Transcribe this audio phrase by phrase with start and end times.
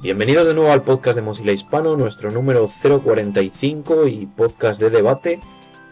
[0.00, 5.40] Bienvenidos de nuevo al podcast de Mozilla Hispano, nuestro número 045 y podcast de debate.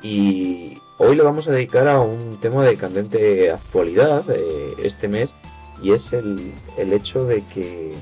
[0.01, 5.35] Y hoy le vamos a dedicar a un tema de candente actualidad eh, este mes
[5.83, 7.95] y es el, hecho de que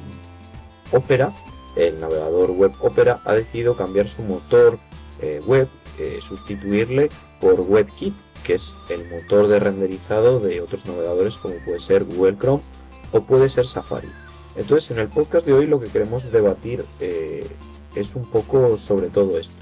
[0.92, 1.32] Opera,
[1.74, 4.78] el navegador web Opera, ha decidido cambiar su motor
[5.22, 7.08] eh, web, eh, sustituirle
[7.40, 12.36] por WebKit, que es el motor de renderizado de otros navegadores como puede ser Google
[12.36, 12.62] Chrome
[13.12, 14.10] o puede ser Safari.
[14.56, 17.46] Entonces, en el podcast de hoy lo que queremos debatir eh,
[17.94, 19.56] es un poco sobre todo esto.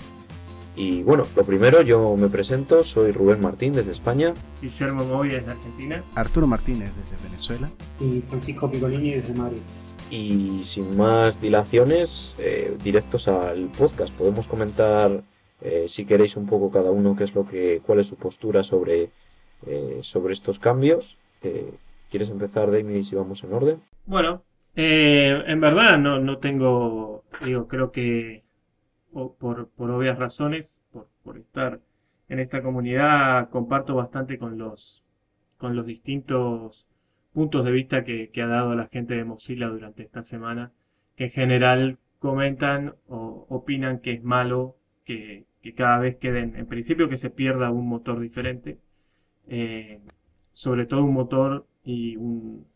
[0.74, 4.32] Y bueno, lo primero, yo me presento, soy Rubén Martín desde España.
[4.60, 6.02] Guillermo Moy desde Argentina.
[6.14, 7.70] Arturo Martínez desde Venezuela.
[8.00, 9.60] Y Francisco Picolini desde Madrid.
[10.10, 14.14] Y sin más dilaciones, eh, directos al podcast.
[14.14, 15.22] Podemos comentar,
[15.60, 18.62] eh, si queréis, un poco cada uno qué es lo que, cuál es su postura
[18.62, 19.10] sobre,
[20.00, 21.18] sobre estos cambios.
[22.10, 23.82] ¿Quieres empezar, Damien, si vamos en orden?
[24.06, 24.42] Bueno,
[24.76, 28.44] eh, en verdad no, no tengo, digo, creo que
[29.12, 31.80] por, por obvias razones, por, por estar
[32.28, 35.04] en esta comunidad, comparto bastante con los,
[35.58, 36.86] con los distintos
[37.32, 40.72] puntos de vista que, ha dado la gente de Mozilla durante esta semana,
[41.16, 46.66] que en general comentan o opinan que es malo que, que cada vez queden, en
[46.66, 48.78] principio que se pierda un motor diferente,
[49.48, 50.00] eh,
[50.52, 52.66] sobre todo un motor y un,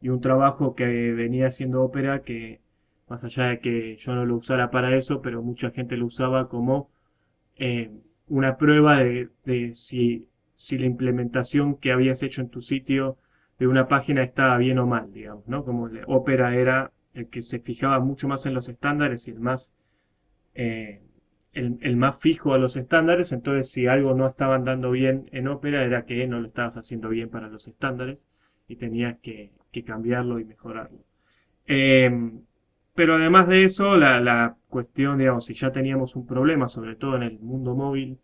[0.00, 2.60] y un trabajo que venía haciendo ópera que
[3.08, 6.48] más allá de que yo no lo usara para eso, pero mucha gente lo usaba
[6.48, 6.90] como
[7.56, 7.90] eh,
[8.28, 9.28] una prueba de,
[9.74, 13.18] si, si, la implementación que habías hecho en tu sitio
[13.58, 15.64] de una página estaba bien o mal, digamos, ¿no?
[15.64, 19.72] Como Opera era el que se fijaba mucho más en los estándares y el más,
[20.54, 21.02] eh,
[21.52, 25.48] el, el, más fijo a los estándares, entonces si algo no estaba andando bien en
[25.48, 28.18] Opera era que no lo estabas haciendo bien para los estándares
[28.68, 29.50] y tenías que,
[29.84, 30.98] cambiarlo y mejorarlo.
[31.66, 32.42] Em,
[32.94, 37.22] pero además de eso, la, cuestión, digamos, si ya teníamos un problema, sobre todo en
[37.22, 38.18] el mundo móvil,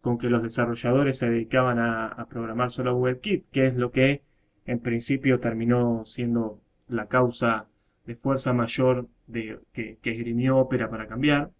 [0.00, 4.22] con que los desarrolladores se dedicaban a, programar solo WebKit, que es lo que
[4.66, 7.66] en principio terminó siendo la causa
[8.06, 11.50] de fuerza mayor de, que, que esgrimió Opera para cambiar.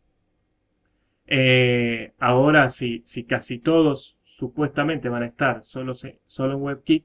[1.27, 5.95] Eh, ahora, si, si casi todos supuestamente van a estar solo,
[6.27, 7.05] solo en WebKit,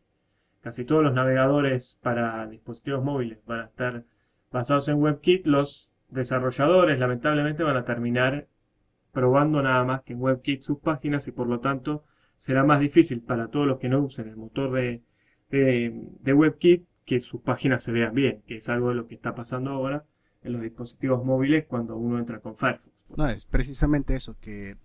[0.61, 4.03] casi todos los navegadores para dispositivos móviles van a estar
[4.51, 8.47] basados en WebKit, los desarrolladores lamentablemente van a terminar
[9.11, 12.03] probando nada más que en WebKit sus páginas y por lo tanto
[12.37, 15.01] será más difícil para todos los que no usen el motor de,
[15.49, 19.35] de, WebKit que sus páginas se vean bien, que es algo de lo que está
[19.35, 20.05] pasando ahora
[20.43, 22.89] en los dispositivos móviles cuando uno entra con Firefox.
[23.15, 24.77] No, es precisamente eso, que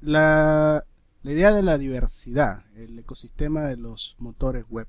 [0.00, 0.84] la,
[1.24, 4.86] la idea de la diversidad, el ecosistema de los motores web,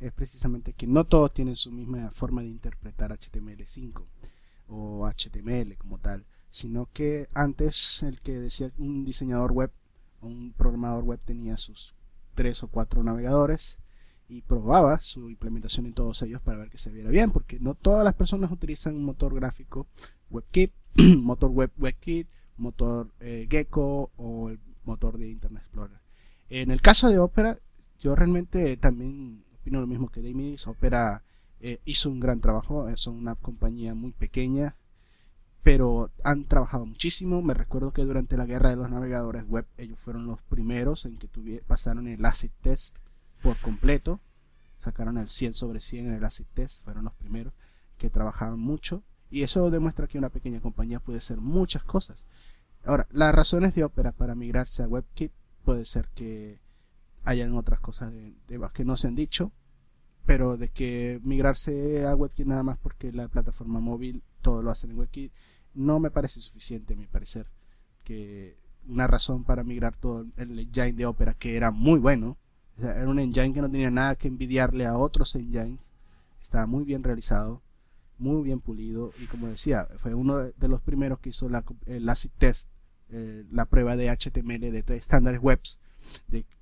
[0.00, 4.02] es precisamente que no todos tienen su misma forma de interpretar HTML5
[4.68, 9.70] o HTML como tal, sino que antes el que decía un diseñador web
[10.22, 11.94] o un programador web tenía sus
[12.34, 13.78] tres o cuatro navegadores
[14.30, 17.74] y probaba su implementación en todos ellos para ver que se viera bien, porque no
[17.74, 19.86] todas las personas utilizan un motor gráfico
[20.30, 20.72] WebKit,
[21.18, 25.98] motor web WebKit, motor eh, Gecko o el motor de Internet Explorer.
[26.48, 27.58] En el caso de Opera,
[27.98, 30.66] yo realmente también opino lo mismo que Damis.
[30.66, 31.22] Opera
[31.60, 34.76] eh, hizo un gran trabajo, son una compañía muy pequeña,
[35.62, 37.42] pero han trabajado muchísimo.
[37.42, 41.16] Me recuerdo que durante la guerra de los navegadores web, ellos fueron los primeros en
[41.16, 41.28] que
[41.66, 42.96] pasaron el ACID test
[43.42, 44.20] por completo.
[44.78, 47.52] Sacaron el 100 sobre 100 en el ACID test, fueron los primeros
[47.98, 49.02] que trabajaban mucho.
[49.30, 52.24] Y eso demuestra que una pequeña compañía puede hacer muchas cosas.
[52.86, 55.32] Ahora, las razones de Opera para migrarse a WebKit
[55.64, 56.60] puede ser que
[57.24, 58.32] hayan otras cosas de,
[58.72, 59.50] que no se han dicho,
[60.24, 64.90] pero de que migrarse a WebKit nada más porque la plataforma móvil todo lo hacen
[64.92, 65.32] en WebKit
[65.74, 67.48] no me parece suficiente a mi parecer.
[68.04, 68.56] Que
[68.88, 72.36] una razón para migrar todo el engine de Opera que era muy bueno,
[72.78, 75.80] era un engine que no tenía nada que envidiarle a otros engines,
[76.40, 77.62] estaba muy bien realizado,
[78.16, 82.08] muy bien pulido y como decía, fue uno de los primeros que hizo la, el
[82.08, 82.68] ACID test
[83.10, 85.78] eh, la prueba de HTML de estándares webs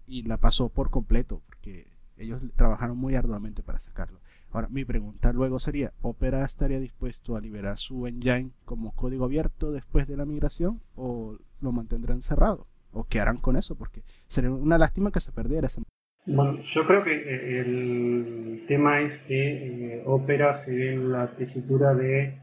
[0.06, 1.86] y la pasó por completo porque
[2.16, 4.20] ellos trabajaron muy arduamente para sacarlo.
[4.50, 9.72] Ahora, mi pregunta luego sería, ¿Opera estaría dispuesto a liberar su engine como código abierto
[9.72, 12.68] después de la migración o lo mantendrán cerrado?
[12.92, 13.74] ¿O qué harán con eso?
[13.74, 15.82] Porque sería una lástima que se perdiera ese...
[16.26, 21.34] Bueno, yo creo que eh, el tema es que eh, Opera se ve en la
[21.34, 22.40] tesitura de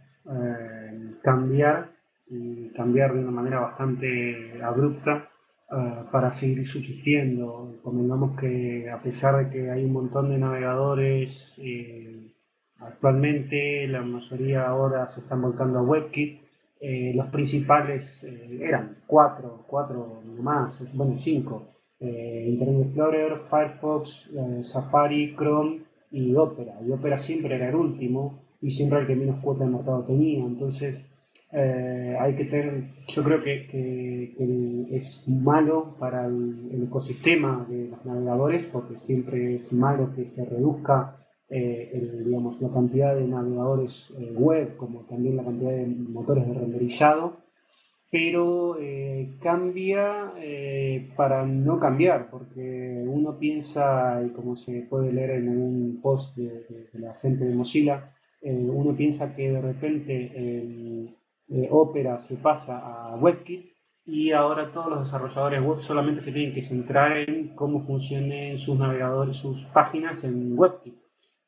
[1.24, 1.92] cambiar
[2.32, 5.30] y cambiar de una manera bastante abrupta
[5.70, 7.80] eh, para seguir subsistiendo.
[7.84, 12.32] Convengamos que a pesar de que hay un montón de navegadores eh,
[12.82, 16.42] Actualmente la mayoría ahora se están volcando a WebKit.
[16.80, 21.68] Eh, los principales eh, eran cuatro, cuatro más, bueno, cinco.
[22.00, 24.32] Internet Explorer, Firefox,
[24.64, 26.74] Safari, Chrome y Opera.
[26.84, 30.44] Y Opera siempre era el último y siempre el que menos cuota de mercado tenía.
[30.44, 31.00] Entonces,
[31.54, 38.66] eh, hay que tener, yo creo que, es malo para el, ecosistema de los navegadores
[38.66, 41.18] porque siempre es malo que se reduzca
[41.50, 46.54] eh, digamos, la cantidad de navegadores eh, web como también la cantidad de motores de
[46.54, 47.38] renderizado,
[48.10, 48.78] pero
[49.40, 50.34] cambia
[51.16, 56.88] para no cambiar porque uno piensa, y como se puede leer en un post de,
[56.92, 61.16] de la gente de Mozilla, uno piensa que de repente
[61.70, 63.72] Opera se pasa a WebKit
[64.06, 68.78] y ahora todos los desarrolladores web solamente se tienen que centrar en cómo funcionen sus
[68.78, 70.96] navegadores, sus páginas en WebKit.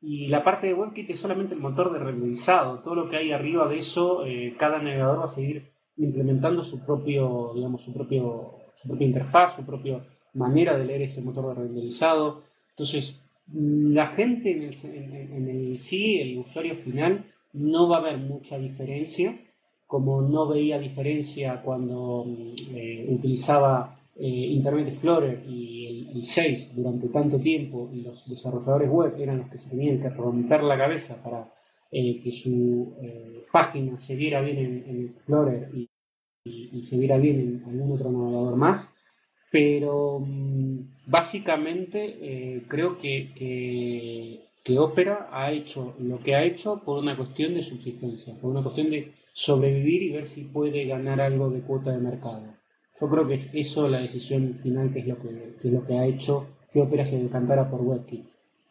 [0.02, 2.80] Y la parte de WebKit es solamente el motor de renderizado.
[2.80, 6.86] Todo lo que hay arriba de eso, eh, cada navegador va a seguir implementando su
[6.86, 11.62] propio, digamos, su propio, su propia interfaz, su propia manera de leer ese motor de
[11.62, 12.44] renderizado.
[12.72, 18.18] Entonces, la gente en el, en el sí, el usuario final, no va a ver
[18.18, 19.40] mucha diferencia
[19.94, 27.10] como no veía diferencia cuando mm, eh, utilizaba eh, Internet Explorer y el, 6 durante
[27.10, 31.22] tanto tiempo y los desarrolladores web eran los que se tenían que romper la cabeza
[31.22, 31.54] para
[31.92, 32.96] eh, que su
[33.52, 34.58] página se viera bien
[34.88, 35.70] en, Explorer
[36.44, 38.90] y, se viera bien en algún otro navegador más.
[39.52, 46.98] Pero mm, básicamente creo que, que, que Opera ha hecho lo que ha hecho por
[46.98, 51.50] una cuestión de subsistencia, por una cuestión de sobrevivir y ver si puede ganar algo
[51.50, 52.44] de cuota de mercado.
[53.00, 55.18] Yo creo que es eso la decisión final que es lo
[55.86, 58.26] que, ha hecho que Opera se decantara por WebKit.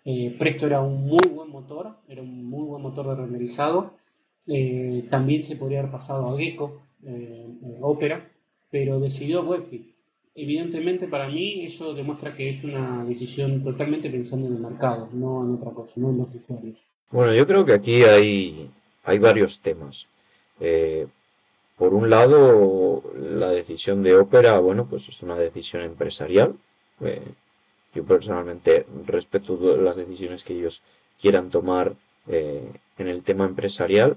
[0.04, 3.92] Eh, Presto era un muy buen motor, era un muy buen motor de renderizado.
[4.46, 7.46] Eh, también se podría haber pasado a Gecko, eh,
[7.82, 8.30] Opera,
[8.70, 9.91] pero decidió WebKit.
[10.34, 15.44] Evidentemente para mí eso demuestra que es una decisión totalmente pensando en el mercado, no
[15.44, 16.78] en otra cosa, no en los usuarios.
[17.10, 18.70] Bueno, yo creo que aquí hay,
[19.04, 20.08] hay varios temas.
[20.58, 21.06] Eh,
[21.76, 26.54] por un lado, la decisión de Opera, bueno, pues es una decisión empresarial.
[27.00, 27.20] Eh,
[27.94, 30.82] yo personalmente respeto las decisiones que ellos
[31.20, 31.94] quieran tomar
[32.28, 32.62] eh,
[32.96, 34.16] en el tema empresarial,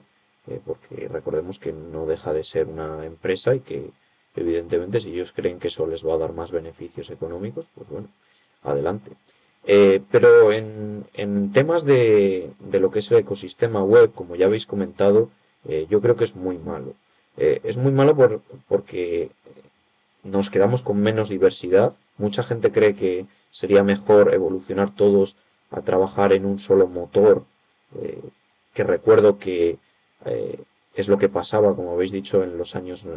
[0.63, 3.89] porque recordemos que no deja de ser una empresa y que
[4.35, 8.07] evidentemente si ellos creen que eso les va a dar más beneficios económicos, pues bueno,
[8.63, 9.11] adelante.
[10.11, 14.65] pero en, en temas de, de, lo que es el ecosistema web, como ya habéis
[14.65, 15.29] comentado,
[15.67, 16.93] eh, yo creo que es muy malo.
[17.37, 19.31] Eh, es muy malo por, porque
[20.23, 21.93] nos quedamos con menos diversidad.
[22.17, 25.35] Mucha gente cree que sería mejor evolucionar todos
[25.71, 27.43] a trabajar en un solo motor,
[27.99, 28.21] eh,
[28.73, 29.77] que recuerdo que
[30.95, 33.07] es lo que pasaba, como habéis dicho, en los años,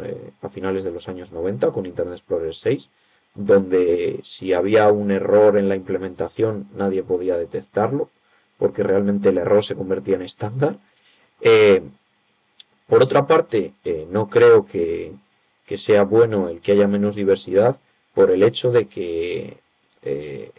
[0.41, 2.91] a finales de los años 90 con Internet Explorer 6,
[3.35, 8.09] donde si había un error en la implementación nadie podía detectarlo,
[8.57, 10.77] porque realmente el error se convertía en estándar.
[12.89, 15.13] Por otra parte, eh, no creo que,
[15.77, 17.79] sea bueno el que haya menos diversidad
[18.15, 19.57] por el hecho de que,
[20.01, 20.51] eh,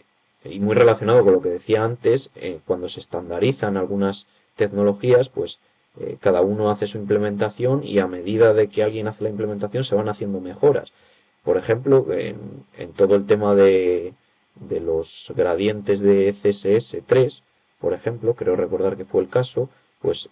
[0.45, 5.59] y muy relacionado con lo que decía antes, eh, cuando se estandarizan algunas tecnologías, pues
[6.19, 9.95] cada uno hace su implementación y a medida de que alguien hace la implementación se
[9.95, 10.91] van haciendo mejoras.
[11.43, 14.13] Por ejemplo, en, todo el tema de,
[14.55, 17.41] de los gradientes de CSS3,
[17.79, 19.69] por ejemplo, creo recordar que fue el caso,
[20.01, 20.29] pues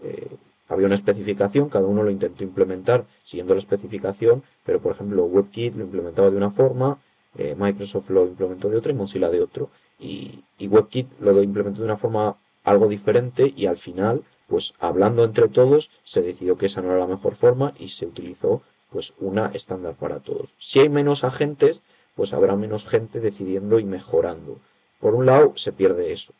[0.70, 5.76] había una especificación, cada uno lo intentó implementar siguiendo la especificación, pero por ejemplo WebKit
[5.76, 7.00] lo implementaba de una forma,
[7.38, 9.70] eh, Microsoft lo implementó de otra y Mozilla de otro.
[10.00, 15.48] Y, WebKit lo implementó de una forma algo diferente y al final, pues hablando entre
[15.48, 19.52] todos, se decidió que esa no era la mejor forma y se utilizó pues una
[19.54, 20.56] estándar para todos.
[20.58, 21.82] Si hay menos agentes,
[22.16, 24.58] pues habrá menos gente decidiendo y mejorando.
[25.00, 26.34] Por un lado, se pierde eso.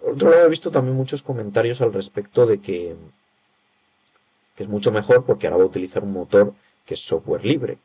[0.00, 2.96] Por otro lado, he visto también muchos comentarios al respecto de que
[4.60, 6.52] que es mucho mejor porque ahora va a utilizar un motor
[6.84, 7.78] que es software libre.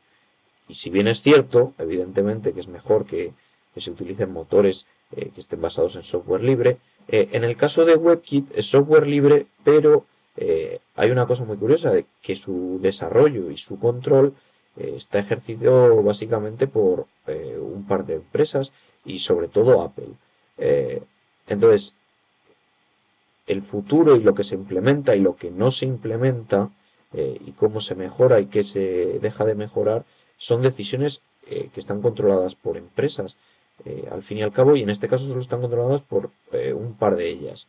[0.68, 3.32] Y si bien es cierto, evidentemente, que es mejor que,
[3.74, 6.76] se utilicen motores eh, que estén basados en software libre,
[7.08, 11.56] eh, en el caso de WebKit es software libre, pero eh, hay una cosa muy
[11.56, 14.34] curiosa, que su desarrollo y su control
[14.76, 18.74] está ejercido básicamente por un par de empresas
[19.06, 20.10] y sobre todo Apple.
[21.46, 21.96] entonces,
[23.46, 26.70] el futuro y lo que se implementa y lo que no se implementa
[27.12, 30.04] eh, y cómo se mejora y qué se deja de mejorar
[30.36, 33.36] son decisiones eh, que están controladas por empresas
[33.84, 36.30] eh, al fin y al cabo y en este caso solo están controladas por
[36.74, 37.68] un par de ellas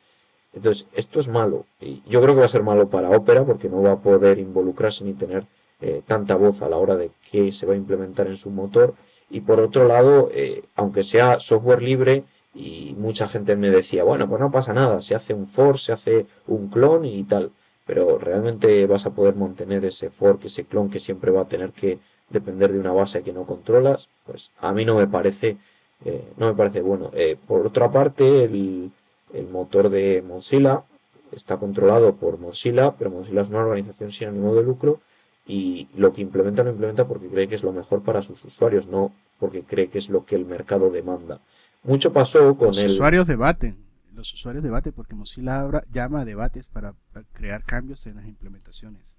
[0.54, 1.66] Entonces, esto es malo.
[1.82, 4.40] Y yo creo que va a ser malo para Opera porque no va a poder
[4.40, 5.46] involucrarse ni tener
[5.80, 8.96] eh, tanta voz a la hora de qué se va a implementar en su motor.
[9.30, 12.24] Y por otro lado, eh, aunque sea software libre,
[12.56, 15.94] y mucha gente me decía, bueno, pues no pasa nada, se hace un fork, se
[15.94, 17.52] hace un clon y tal,
[17.86, 21.72] pero realmente vas a poder mantener ese fork, ese clon que siempre va a tener
[21.72, 22.00] que
[22.30, 25.58] depender de una base que no controlas, pues a mí no me parece,
[26.06, 27.12] eh, no me parece bueno.
[27.48, 28.92] por otra parte, el,
[29.34, 30.84] el motor de Mozilla
[31.32, 35.01] está controlado por Mozilla, pero Mozilla es una organización sin ánimo de lucro
[35.46, 38.88] y lo que implementa lo implementa porque cree que es lo mejor para sus usuarios,
[38.88, 41.39] no porque cree que es lo que el mercado demanda.
[41.84, 43.77] Mucho pasó con los usuarios debaten,
[44.13, 46.94] los usuarios debaten porque Mozilla llama a debates para,
[47.34, 49.13] crear cambios en las implementaciones.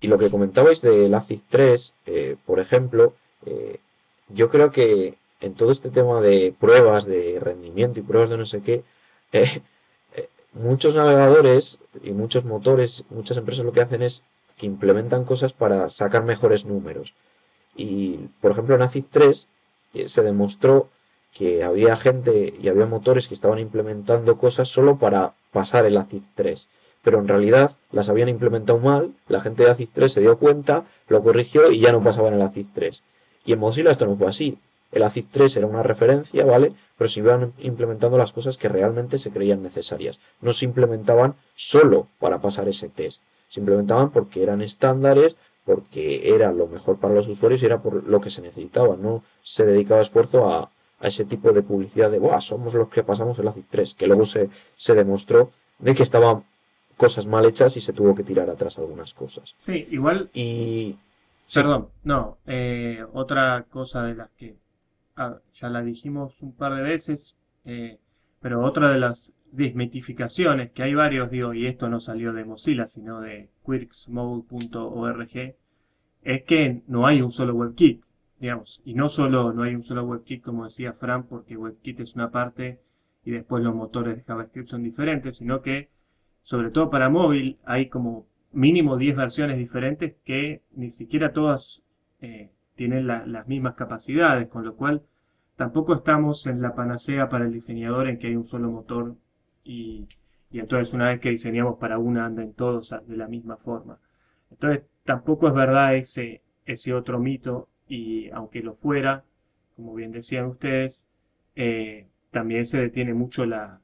[0.00, 3.14] Y lo que comentabais del ACID 3, eh, por ejemplo,
[3.46, 3.80] eh,
[4.28, 8.46] yo creo que en todo este tema de pruebas de rendimiento y pruebas de no
[8.46, 8.84] sé qué,
[9.32, 9.62] eh,
[10.14, 14.24] eh, muchos navegadores y muchos motores, muchas empresas lo que hacen es
[14.56, 17.14] que implementan cosas para sacar mejores números.
[17.76, 19.48] Y, por ejemplo, en ACID 3
[19.94, 20.90] eh, se demostró
[21.32, 26.22] que había gente y había motores que estaban implementando cosas solo para pasar el ACID
[26.34, 26.68] 3.
[27.02, 30.86] Pero en realidad las habían implementado mal, la gente de ACID 3 se dio cuenta,
[31.06, 33.02] lo corrigió y ya no pasaban el ACID 3.
[33.44, 34.58] Y en Mozilla esto no fue así.
[34.90, 36.72] El ACID 3 era una referencia, ¿vale?
[36.96, 40.18] Pero se iban implementando las cosas que realmente se creían necesarias.
[40.40, 43.24] No se implementaban solo para pasar ese test.
[43.48, 48.04] Se implementaban porque eran estándares, porque era lo mejor para los usuarios y era por
[48.04, 48.96] lo que se necesitaba.
[48.96, 53.38] No se dedicaba esfuerzo a, ese tipo de publicidad de, Buah, somos los que pasamos
[53.38, 56.42] el ACID 3, que luego se, se demostró de que estaban
[56.96, 59.54] cosas mal hechas y se tuvo que tirar atrás algunas cosas.
[59.56, 60.28] Sí, igual.
[60.34, 60.96] Y.
[61.54, 62.36] Perdón, no.
[62.46, 64.56] Eh, otra cosa de las que
[65.54, 67.98] ya la dijimos un par de veces, eh,
[68.40, 72.86] pero otra de las desmitificaciones, que hay varios, digo, y esto no salió de Mozilla,
[72.86, 75.54] sino de quirksmode.org,
[76.22, 78.02] es que no hay un solo WebKit,
[78.38, 82.14] digamos, y no solo no hay un solo WebKit, como decía Fran, porque WebKit es
[82.14, 82.80] una parte
[83.24, 85.90] y después los motores de JavaScript son diferentes, sino que,
[86.42, 91.82] sobre todo para móvil, hay como mínimo 10 versiones diferentes que ni siquiera todas
[92.20, 95.02] eh, tienen las mismas capacidades, con lo cual
[95.56, 99.16] tampoco estamos en la panacea para el diseñador en que hay un solo motor
[99.64, 100.06] y,
[100.52, 103.98] entonces una vez que diseñamos para una anden todos de la misma forma.
[104.52, 109.24] Entonces tampoco es verdad ese, ese otro mito y aunque lo fuera,
[109.74, 111.02] como bien decían ustedes,
[111.56, 113.80] eh, también se detiene mucho la,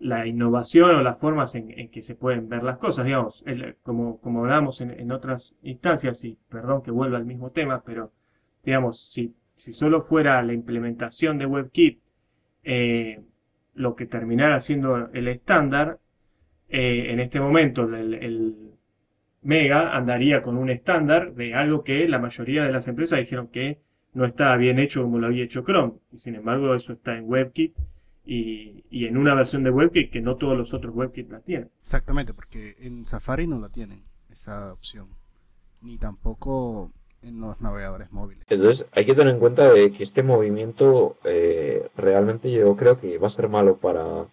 [0.00, 3.44] la innovación o las formas en, que se pueden ver las cosas, digamos,
[3.82, 8.12] como, como hablamos en, otras instancias, y perdón que vuelva al mismo tema, pero
[8.64, 12.00] digamos, si, si solo fuera la implementación de WebKit
[12.64, 13.20] eh,
[13.74, 15.98] lo que terminara siendo el estándar,
[16.68, 18.56] eh, en este momento el, el,
[19.42, 23.78] Mega andaría con un estándar de algo que la mayoría de las empresas dijeron que
[24.12, 27.24] no estaba bien hecho como lo había hecho Chrome, y sin embargo eso está en
[27.26, 27.74] WebKit
[28.32, 31.70] y, en una versión de WebKit que no todos los otros WebKit la tienen.
[31.80, 35.08] Exactamente, porque en Safari no la tienen esa opción,
[35.82, 38.46] ni tampoco en los navegadores móviles.
[38.48, 43.18] Entonces hay que tener en cuenta de que este movimiento eh, realmente yo creo que
[43.18, 44.26] va a ser malo para,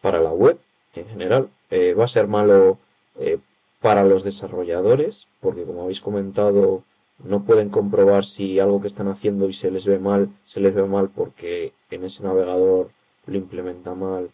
[0.00, 0.58] para la web
[0.94, 2.78] en general, eh, va a ser malo
[3.18, 3.38] eh,
[3.80, 6.84] para los desarrolladores, porque como habéis comentado
[7.24, 10.74] no pueden comprobar si algo que están haciendo y se les ve mal, se les
[10.74, 12.90] ve mal porque en ese navegador
[13.26, 14.30] lo implementa mal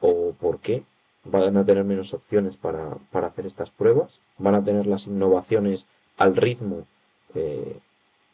[0.00, 0.84] o por qué.
[1.24, 4.20] Van a tener menos opciones para, hacer estas pruebas.
[4.38, 5.86] Van a tener las innovaciones
[6.16, 6.86] al ritmo
[7.34, 7.78] eh,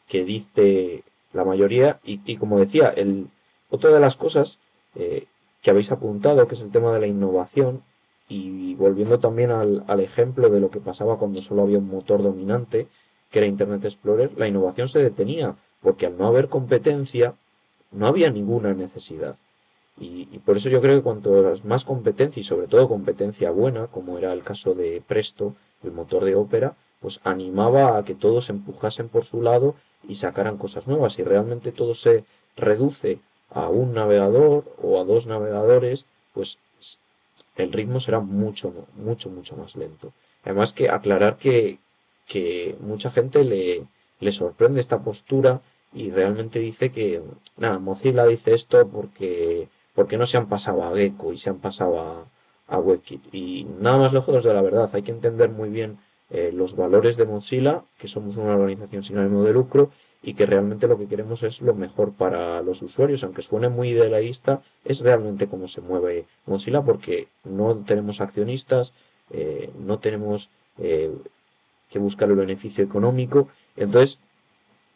[0.07, 1.03] que dice
[1.33, 1.99] la mayoría.
[2.03, 3.27] Y, como decía, el,
[3.69, 4.59] otra de las cosas
[4.95, 5.25] eh,
[5.61, 7.83] que habéis apuntado, que es el tema de la innovación,
[8.29, 12.21] y volviendo también al, al, ejemplo de lo que pasaba cuando solo había un motor
[12.23, 12.87] dominante,
[13.31, 17.35] que era Internet Explorer, la innovación se detenía, porque al no haber competencia,
[17.91, 19.37] no había ninguna necesidad.
[19.99, 24.17] Y, por eso yo creo que cuanto más competencia y sobre todo competencia buena, como
[24.17, 29.09] era el caso de Presto, el motor de ópera, pues animaba a que todos empujasen
[29.09, 29.75] por su lado
[30.07, 31.17] y sacaran cosas nuevas.
[31.19, 32.25] Y realmente todo se
[32.55, 36.59] reduce a un navegador o a dos navegadores, pues
[37.55, 40.13] el ritmo será mucho, mucho, mucho más lento.
[40.43, 41.79] Además que aclarar que,
[42.27, 43.87] que mucha gente le,
[44.19, 45.61] le sorprende esta postura
[45.93, 47.21] y realmente dice que,
[47.57, 51.57] nada, Mozilla dice esto porque porque no se han pasado a Gecko y se han
[51.57, 52.27] pasado
[52.69, 53.33] a, WebKit.
[53.33, 55.97] Y nada más lejos de la verdad, hay que entender muy bien
[56.29, 59.89] eh, los valores de Mozilla, que somos una organización sin ánimo de lucro,
[60.21, 63.89] y que realmente lo que queremos es lo mejor para los usuarios, aunque suene muy
[63.89, 68.93] idealista, es realmente cómo se mueve Mozilla porque no tenemos accionistas,
[69.31, 71.11] eh, no tenemos eh,
[71.89, 74.19] que buscar el beneficio económico, entonces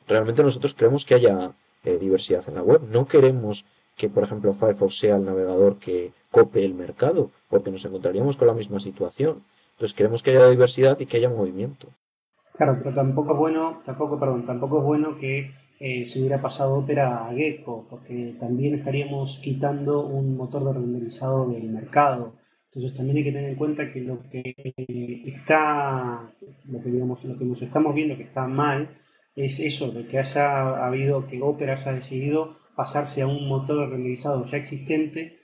[0.07, 1.53] realmente nosotros queremos que haya
[1.83, 3.65] diversidad en la web, no queremos
[4.01, 8.47] que por ejemplo Firefox sea el navegador que cope el mercado, porque nos encontraríamos con
[8.47, 9.43] la misma situación.
[9.73, 11.87] Entonces queremos que haya diversidad y que haya movimiento.
[12.57, 16.79] Claro, pero tampoco es bueno, tampoco, perdón, tampoco es bueno que eh, se hubiera pasado
[16.79, 22.33] Opera a Gecko, porque también estaríamos quitando un motor de renderizado del mercado.
[22.71, 24.55] Entonces también hay que tener en cuenta que lo que
[25.27, 26.21] está,
[26.65, 28.97] lo que digamos, lo que nos estamos viendo que está mal,
[29.35, 33.85] es eso, de que haya habido, que Opera haya decidido pasarse a un motor de
[33.87, 35.39] renderizado ya existente,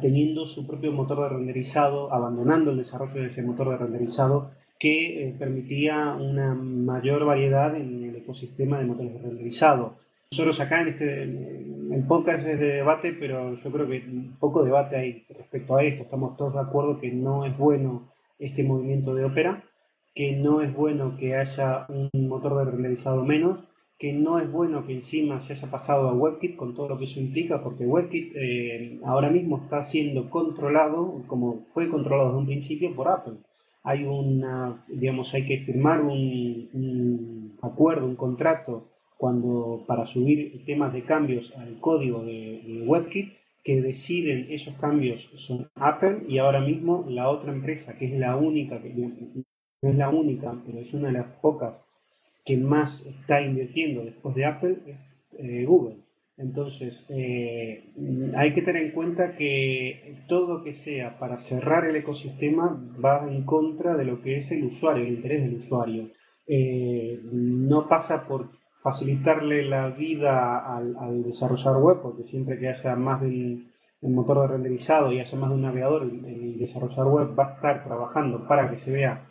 [0.00, 5.28] teniendo su propio motor de renderizado, abandonando el desarrollo de ese motor de renderizado que
[5.28, 9.98] eh, permitía una mayor variedad en el ecosistema de motores de renderizado.
[10.32, 14.02] Nosotros acá en este el podcast es de debate, pero yo creo que
[14.38, 16.04] poco debate hay respecto a esto.
[16.04, 18.08] Estamos todos de acuerdo que no es bueno
[18.38, 19.64] este movimiento de Opera,
[20.14, 23.58] que no es bueno que haya un motor de renderizado menos,
[24.00, 27.04] que no es bueno que encima se haya pasado a WebKit con todo lo que
[27.04, 32.46] eso implica, porque WebKit eh, ahora mismo está siendo controlado, como fue controlado desde un
[32.46, 33.34] principio, por Apple.
[33.82, 38.88] Hay una, digamos, hay que firmar un, acuerdo, un contrato
[39.18, 45.68] cuando para subir temas de cambios al código de, WebKit que deciden esos cambios son
[45.74, 50.08] Apple y ahora mismo la otra empresa que es la única que no es la
[50.08, 51.74] única pero es una de las pocas
[52.44, 55.00] que más está invirtiendo después de Apple es
[55.38, 55.96] eh, Google
[56.40, 57.84] entonces, eh,
[58.34, 63.30] hay que tener en cuenta que todo lo que sea para cerrar el ecosistema va
[63.30, 66.08] en contra de lo que es el usuario, el interés del usuario.
[66.46, 68.48] Eh, no pasa por
[68.82, 73.58] facilitarle la vida al, desarrollador web, porque siempre que haya más de
[74.00, 77.54] un motor de renderizado y haya más de un navegador, el desarrollador web va a
[77.56, 79.26] estar trabajando para que se vea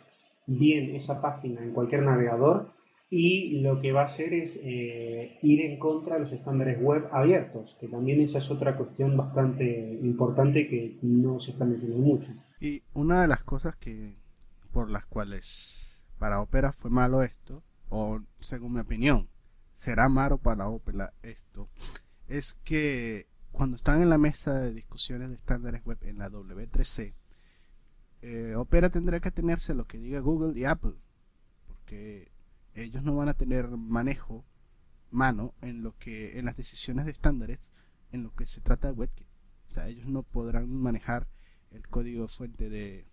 [0.46, 2.68] bien esa página en cualquier navegador
[3.12, 7.08] y lo que va a hacer es eh, ir en contra de los estándares web
[7.10, 12.32] abiertos, que también esa es otra cuestión bastante importante que no se está mencionando mucho.
[12.60, 14.14] Y una de las cosas que
[14.70, 19.28] por las cuales para Opera fue malo esto, o según mi opinión,
[19.74, 21.68] será malo para Opera esto,
[22.28, 27.14] es que cuando están en la mesa de discusiones de estándares web en la W3C,
[28.22, 30.94] eh, Opera tendrá que atenerse a lo que diga Google y Apple,
[31.66, 32.29] porque
[32.74, 34.44] ellos no van a tener manejo,
[35.10, 37.60] mano, en lo que, en las decisiones de estándares,
[38.12, 39.26] en lo que se trata de WebKit.
[39.68, 41.26] O sea, ellos no podrán manejar
[41.70, 43.06] el código fuente de,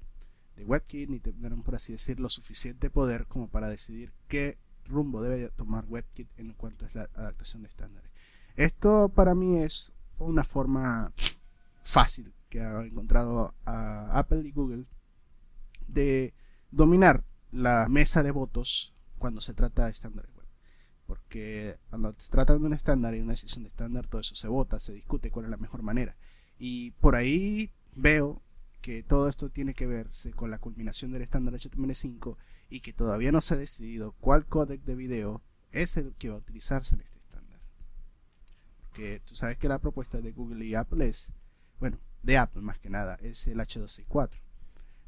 [0.56, 5.50] de WebKit, ni tendrán, por así decirlo, suficiente poder como para decidir qué rumbo debe
[5.50, 8.10] tomar WebKit en cuanto a la adaptación de estándares.
[8.56, 11.12] Esto para mí es una forma
[11.84, 14.86] fácil que ha encontrado a Apple y Google
[15.88, 16.34] de
[16.72, 20.46] dominar la mesa de votos cuando se trata de estándares web.
[21.06, 24.48] Porque cuando se trata de un estándar y una decisión de estándar, todo eso se
[24.48, 26.16] vota, se discute cuál es la mejor manera.
[26.60, 28.42] Y por ahí veo
[28.82, 32.38] que todo esto tiene que verse con la culminación del estándar HTML5
[32.70, 36.36] y que todavía no se ha decidido cuál códec de video es el que va
[36.36, 37.60] a utilizarse en este estándar.
[38.82, 41.32] Porque tú sabes que la propuesta de Google y Apple es,
[41.80, 44.40] bueno, de Apple más que nada, es el H264.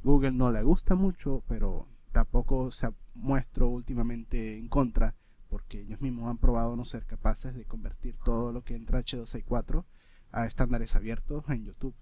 [0.03, 5.15] Google no le gusta mucho, pero tampoco se ha muestro últimamente en contra,
[5.49, 9.83] porque ellos mismos han probado no ser capaces de convertir todo lo que entra H264
[10.31, 11.95] a estándares abiertos en YouTube.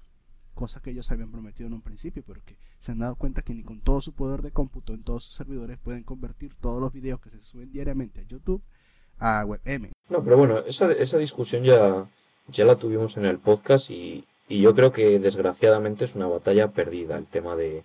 [0.54, 3.54] Cosa que ellos habían prometido en un principio, pero que se han dado cuenta que
[3.54, 6.92] ni con todo su poder de cómputo en todos sus servidores pueden convertir todos los
[6.92, 8.64] videos que se suben diariamente a YouTube
[9.20, 9.92] a WebM.
[10.10, 12.10] No, pero bueno, esa, esa discusión ya,
[12.48, 16.72] ya la tuvimos en el podcast y, y yo creo que desgraciadamente es una batalla
[16.72, 17.84] perdida el tema de,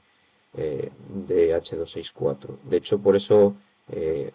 [0.54, 2.58] eh, de H264.
[2.68, 3.54] De hecho, por eso
[3.90, 4.30] eh,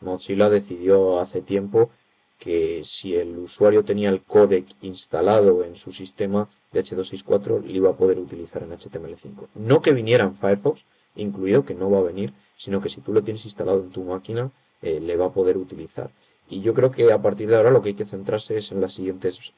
[0.00, 1.90] Mozilla decidió hace tiempo
[2.38, 7.90] que si el usuario tenía el codec instalado en su sistema de H264, le iba
[7.90, 9.48] a poder utilizar en HTML5.
[9.56, 13.12] No que viniera en Firefox, incluido que no va a venir, sino que si tú
[13.12, 14.50] lo tienes instalado en tu máquina,
[14.80, 16.10] eh, le va a poder utilizar.
[16.48, 18.80] Y yo creo que a partir de ahora lo que hay que centrarse es en
[18.80, 19.52] las siguientes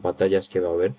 [0.00, 0.94] batallas que va a haber,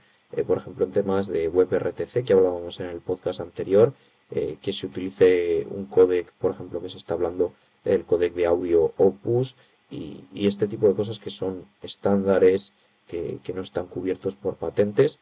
[0.45, 3.93] por ejemplo en temas de WebRTC que hablábamos en el podcast anterior,
[4.31, 8.45] eh, que se utilice un codec, por ejemplo, que se está hablando del codec de
[8.45, 9.55] audio Opus
[9.89, 12.73] y, este tipo de cosas que son estándares
[13.07, 15.19] que, no están cubiertos por patentes.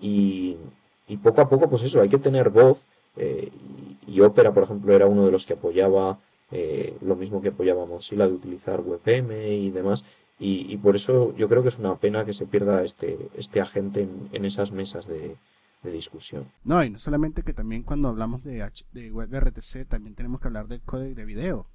[0.00, 0.56] Y,
[1.22, 2.84] poco a poco, pues eso, hay que tener voz
[3.16, 3.50] eh,
[4.06, 6.18] y, Opera, por ejemplo, era uno de los que apoyaba
[6.50, 10.04] eh, lo mismo que apoyaba Mozilla de utilizar WebM y demás
[10.38, 14.06] Y, por eso yo creo que es una pena que se pierda este, este agente
[14.32, 15.36] en, esas mesas de,
[15.92, 16.50] discusión.
[16.64, 20.68] No, y no solamente que también cuando hablamos de, de WebRTC también tenemos que hablar
[20.68, 21.68] del código de video,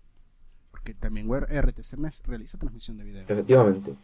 [0.72, 3.24] porque también WebRTC realiza transmisión de video.
[3.24, 3.96] Efectivamente.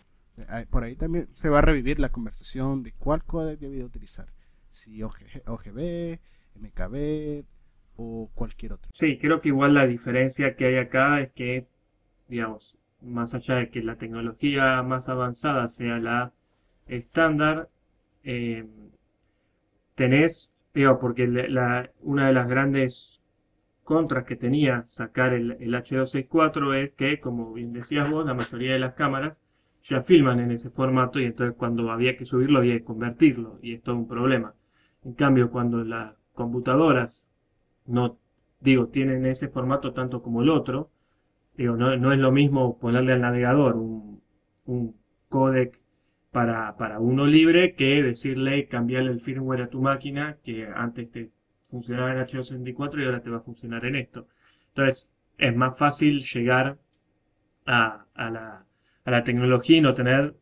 [0.69, 4.27] Por ahí también se va a revivir la conversación de cuál código de video utilizar,
[4.69, 6.19] si OGB,
[6.55, 7.43] MKB
[7.95, 8.91] o cualquier otro.
[8.93, 11.67] Sí, creo que igual la diferencia que hay acá es que,
[12.27, 16.33] digamos, más allá de que la tecnología más avanzada sea la
[16.87, 17.69] estándar,
[18.23, 18.65] eh,
[19.97, 23.19] tenés, digo, porque la, una de las grandes
[23.83, 28.73] contras que tenía sacar el, el, H264 es que, como bien decías vos, la mayoría
[28.73, 29.37] de las cámaras
[29.89, 33.73] ya filman en ese formato y entonces cuando había que subirlo había que convertirlo y
[33.73, 34.53] es todo un problema.
[35.03, 37.25] En cambio, cuando las computadoras
[37.85, 38.17] no,
[38.61, 40.91] digo, tienen ese formato tanto como el otro,
[41.57, 44.21] Digo, no, es lo mismo ponerle al navegador un,
[44.67, 44.95] un
[45.27, 45.79] codec
[46.37, 51.31] para, para, uno libre que decirle cambiarle el firmware a tu máquina que antes te
[51.65, 54.27] funcionaba en H264 y ahora te va a funcionar en esto.
[54.67, 56.77] Entonces, es más fácil llegar
[57.65, 58.65] a, a, la,
[59.03, 60.35] a la, tecnología y no tener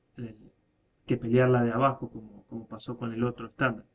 [1.07, 3.85] que pelearla de abajo como, como pasó con el otro estándar.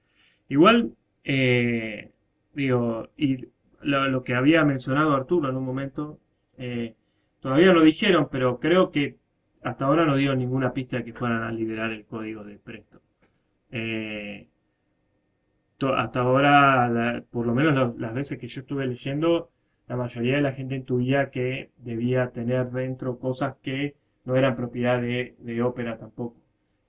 [0.49, 2.13] Igual, eh,
[2.55, 3.47] digo, y
[3.83, 6.19] lo, que había mencionado Arturo en un momento,
[6.57, 6.95] eh,
[7.41, 9.17] Todavía lo dijeron, pero creo que
[9.63, 13.01] hasta ahora no dio ninguna pista de que fueran a liberar el código de Presto.
[13.71, 14.49] Eh,
[15.97, 19.51] hasta ahora, por lo menos las veces que yo estuve leyendo,
[19.89, 25.01] la mayoría de la gente intuía que debía tener dentro cosas que no eran propiedad
[25.01, 26.37] de, de Opera tampoco.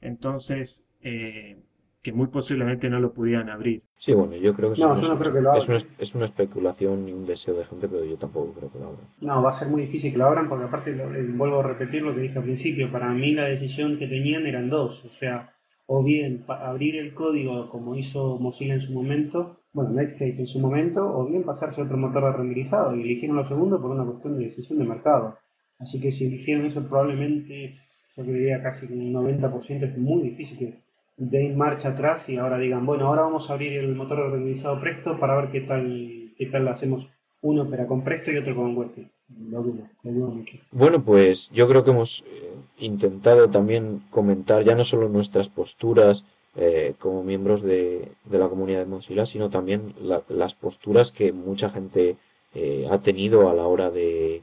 [0.02, 1.58] Entonces, eh,
[2.02, 3.84] que muy posiblemente no lo pudieran abrir.
[3.98, 7.88] Sí, bueno, yo creo que, es, una, es, una, especulación y un deseo de gente,
[7.88, 9.06] pero yo tampoco creo que lo abran.
[9.22, 12.16] No, va a ser muy difícil que lo abran porque aparte, vuelvo a repetir lo
[12.16, 15.54] que dije al principio, para mí la decisión que tenían eran dos, o sea,
[15.86, 20.60] o bien abrir el código como hizo Mozilla en su momento, bueno, Netscape en su
[20.60, 24.06] momento, o bien pasarse a otro motor de renderizado y eligieron lo segundo por una
[24.06, 25.38] cuestión de decisión de mercado.
[25.80, 27.76] Así que si eligieron eso probablemente,
[28.16, 30.82] yo diría casi un 90% es muy difícil que
[31.22, 34.82] de ir marcha atrás y ahora digan, bueno, ahora vamos a abrir el motor organizado
[34.82, 37.08] Presto para ver qué tal, qué tal hacemos
[37.42, 39.08] uno pero con Presto y otro con WordPress.
[39.50, 39.64] Lo.
[40.72, 46.26] Bueno, pues yo creo que hemos eh, intentado también comentar ya no solo nuestras posturas
[46.56, 49.94] eh, como miembros de, la comunidad de Mozilla, sino también
[50.28, 52.18] las posturas que mucha gente
[52.56, 54.42] eh, ha tenido a la hora de,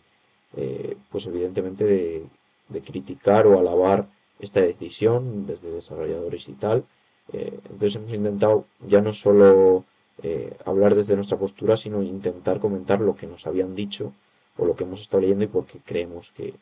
[1.11, 2.23] pues evidentemente, de,
[2.69, 4.07] de criticar o alabar
[4.39, 6.85] esta decisión desde desarrolladores y tal.
[7.33, 9.85] Eh, entonces hemos intentado ya no solo
[10.23, 14.13] eh, hablar desde nuestra postura, sino intentar comentar lo que nos habían dicho
[14.57, 16.55] o lo que hemos estado leyendo y por qué creemos que,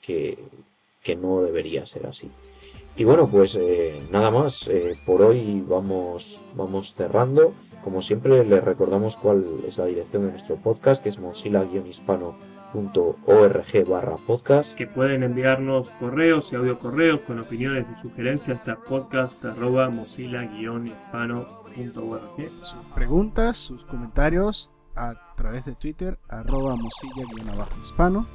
[0.00, 0.38] que,
[1.16, 2.30] no debería ser así.
[2.96, 4.70] Y bueno, pues eh, nada más,
[5.06, 7.54] por hoy vamos, vamos cerrando.
[7.82, 12.34] Como siempre, les recordamos cuál es la dirección de nuestro podcast, que es mozilla-hispano
[12.72, 14.76] .org barra podcast.
[14.76, 22.50] que pueden enviarnos correos y audio correos con opiniones y sugerencias a podcast arroba mozilla-hispano.org
[22.62, 28.26] sus preguntas, sus comentarios a través de Twitter arroba mozilla-hispano.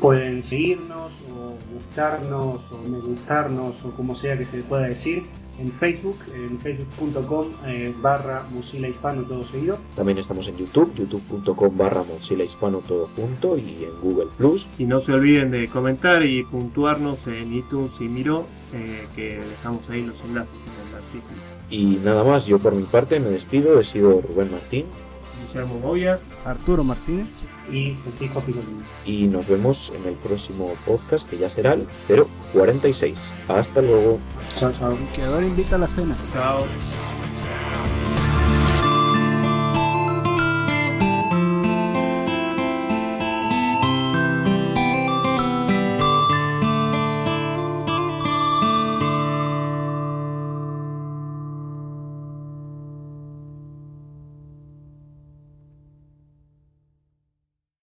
[0.00, 5.22] Pueden seguirnos o gustarnos o me gustarnos o como sea que se pueda decir
[5.58, 9.78] en Facebook, en facebook.com eh, barra Mozilla Hispano todo seguido.
[9.96, 14.68] También estamos en YouTube, youtube.com barra Mozilla Hispano todo junto y en Google Plus.
[14.78, 19.88] Y no se olviden de comentar y puntuarnos en iTunes y Miro, eh, que dejamos
[19.90, 21.40] ahí los enlaces en el artículo.
[21.70, 24.86] Y nada más, yo por mi parte me despido, he sido Rubén Martín.
[25.48, 27.28] Guillermo Moya, Arturo Martínez
[27.70, 28.42] y Francisco
[29.04, 31.86] Y nos vemos en el próximo podcast que ya será el
[32.52, 33.32] 046.
[33.48, 34.18] Hasta luego.
[34.58, 34.96] Chao, chao.
[35.14, 36.16] Que ahora invita a la cena.
[36.32, 36.64] Chao.